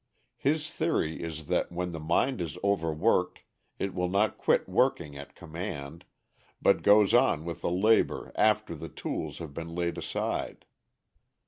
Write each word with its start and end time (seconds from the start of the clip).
His 0.39 0.73
theory 0.73 1.21
is 1.21 1.45
that 1.45 1.71
when 1.71 1.91
the 1.91 1.99
mind 1.99 2.41
is 2.41 2.57
overworked 2.63 3.41
it 3.77 3.93
will 3.93 4.09
not 4.09 4.35
quit 4.39 4.67
working 4.67 5.15
at 5.15 5.35
command, 5.35 6.05
but 6.59 6.81
goes 6.81 7.13
on 7.13 7.45
with 7.45 7.61
the 7.61 7.69
labor 7.69 8.31
after 8.33 8.73
the 8.73 8.89
tools 8.89 9.37
have 9.37 9.53
been 9.53 9.75
laid 9.75 9.99
aside. 9.99 10.65